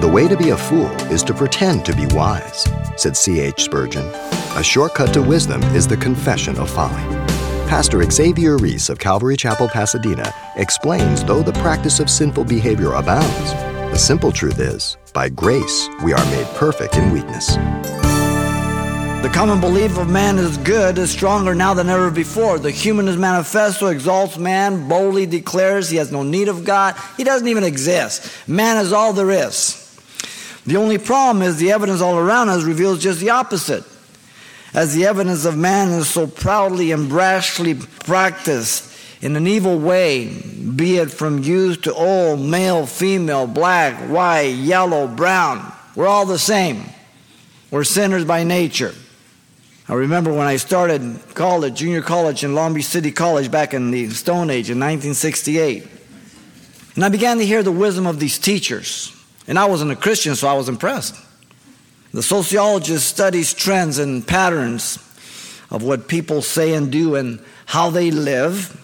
[0.00, 3.64] The way to be a fool is to pretend to be wise, said C.H.
[3.64, 4.06] Spurgeon.
[4.56, 7.02] A shortcut to wisdom is the confession of folly.
[7.68, 13.52] Pastor Xavier Reese of Calvary Chapel, Pasadena explains though the practice of sinful behavior abounds,
[13.92, 17.56] the simple truth is, by grace, we are made perfect in weakness.
[19.22, 22.58] The common belief of man is good is stronger now than ever before.
[22.58, 26.96] The humanist manifesto exalts man, boldly declares he has no need of God.
[27.18, 28.48] He doesn't even exist.
[28.48, 29.79] Man is all there is.
[30.66, 33.84] The only problem is the evidence all around us reveals just the opposite.
[34.72, 37.74] As the evidence of man is so proudly and brashly
[38.04, 38.86] practiced
[39.22, 40.28] in an evil way,
[40.76, 46.38] be it from youth to old, male, female, black, white, yellow, brown, we're all the
[46.38, 46.84] same.
[47.70, 48.94] We're sinners by nature.
[49.88, 53.90] I remember when I started college, junior college in Long Beach City College back in
[53.90, 55.86] the Stone Age in 1968.
[56.94, 59.19] And I began to hear the wisdom of these teachers.
[59.46, 61.16] And I wasn't a Christian, so I was impressed.
[62.12, 64.98] The sociologist studies trends and patterns
[65.70, 68.76] of what people say and do and how they live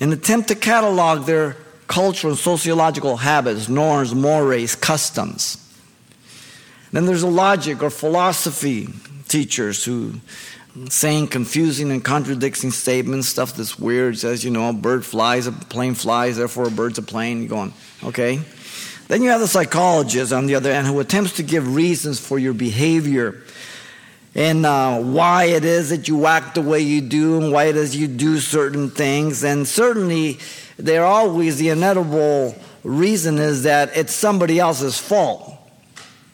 [0.00, 5.62] and attempt to catalog their cultural and sociological habits, norms, mores, customs.
[6.92, 8.88] Then there's a logic or philosophy
[9.28, 10.14] teachers who
[10.88, 15.52] saying confusing and contradicting statements, stuff that's weird, says, you know, a bird flies, a
[15.52, 17.40] plane flies, therefore a bird's a plane.
[17.40, 17.72] You're going,
[18.04, 18.40] okay.
[19.08, 22.38] Then you have the psychologist on the other end who attempts to give reasons for
[22.38, 23.42] your behavior
[24.36, 27.76] and uh, why it is that you act the way you do and why it
[27.76, 29.42] is you do certain things.
[29.42, 30.38] And certainly,
[30.76, 32.54] they're always the inevitable
[32.84, 35.54] reason is that it's somebody else's fault.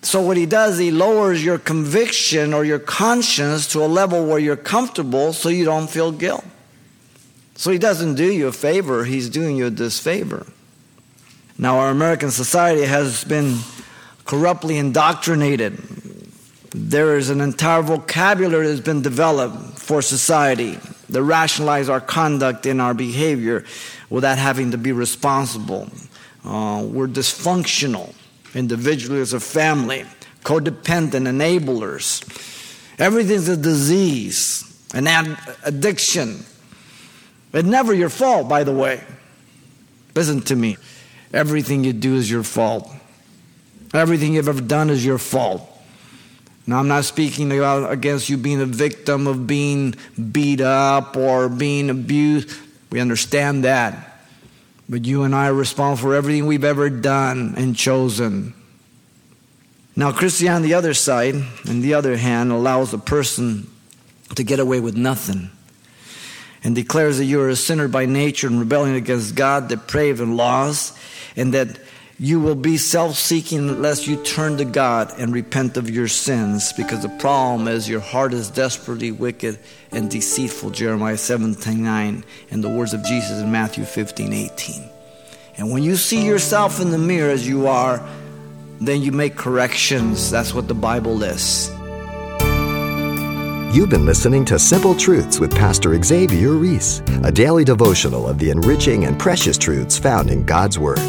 [0.02, 4.40] So, what he does, he lowers your conviction or your conscience to a level where
[4.40, 6.44] you're comfortable so you don't feel guilt.
[7.54, 10.44] So, he doesn't do you a favor, he's doing you a disfavor.
[11.62, 13.58] Now, our American society has been
[14.24, 15.74] corruptly indoctrinated.
[16.74, 20.80] There is an entire vocabulary that's been developed for society
[21.10, 23.64] that rationalize our conduct and our behavior
[24.10, 25.88] without having to be responsible.
[26.44, 28.12] Uh, we're dysfunctional
[28.56, 30.04] individually as a family,
[30.42, 32.24] codependent enablers.
[32.98, 36.44] Everything's a disease, an ad- addiction.
[37.52, 39.04] It's never your fault, by the way.
[40.16, 40.76] Listen to me.
[41.32, 42.90] Everything you do is your fault.
[43.94, 45.68] Everything you've ever done is your fault.
[46.66, 49.94] Now, I'm not speaking about against you being a victim of being
[50.30, 52.56] beat up or being abused.
[52.90, 54.20] We understand that.
[54.88, 58.54] But you and I are responsible for everything we've ever done and chosen.
[59.96, 61.34] Now, Christianity, on the other side,
[61.68, 63.68] on the other hand, allows a person
[64.34, 65.50] to get away with nothing
[66.64, 70.36] and declares that you are a sinner by nature and rebelling against God, depraved and
[70.36, 70.96] lost,
[71.36, 71.78] and that
[72.18, 76.72] you will be self seeking unless you turn to God and repent of your sins
[76.72, 79.58] because the problem is your heart is desperately wicked
[79.90, 80.70] and deceitful.
[80.70, 84.88] Jeremiah 17 9, and the words of Jesus in Matthew 15 18.
[85.58, 88.08] And when you see yourself in the mirror as you are,
[88.80, 90.30] then you make corrections.
[90.30, 91.70] That's what the Bible is.
[93.72, 98.50] You've been listening to Simple Truths with Pastor Xavier Reese, a daily devotional of the
[98.50, 101.00] enriching and precious truths found in God's Word.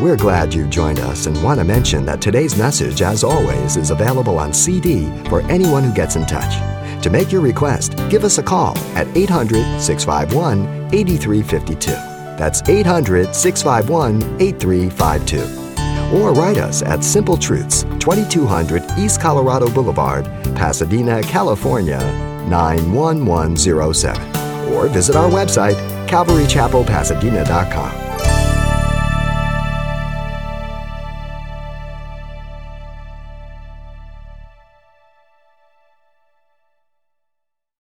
[0.00, 3.90] We're glad you've joined us and want to mention that today's message, as always, is
[3.90, 6.54] available on CD for anyone who gets in touch.
[7.02, 11.90] To make your request, give us a call at 800 651 8352.
[12.38, 15.66] That's 800 651 8352.
[16.16, 20.24] Or write us at Simple Truths, 2200 East Colorado Boulevard,
[20.56, 22.00] Pasadena, California,
[22.48, 24.72] 91107.
[24.72, 25.76] Or visit our website,
[26.08, 28.15] calvarychapelpasadena.com.